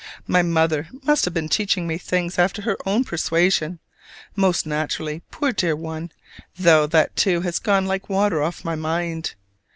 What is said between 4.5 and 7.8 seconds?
naturally, poor dear one though that too has